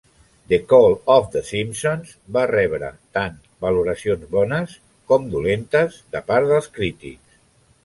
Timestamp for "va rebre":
2.37-2.89